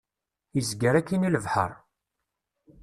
[0.59, 1.71] Izger akkin i lebḥer.